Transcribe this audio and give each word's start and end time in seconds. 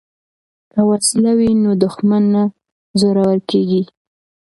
که 0.71 0.79
وسله 0.89 1.31
وي 1.39 1.51
نو 1.63 1.71
دښمن 1.83 2.23
نه 2.33 2.43
زړور 2.99 3.37
کیږي. 3.49 3.83